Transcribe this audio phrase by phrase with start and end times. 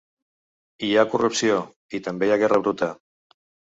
[0.87, 1.59] Hi ha corrupció
[1.99, 2.89] i també hi ha guerra bruta.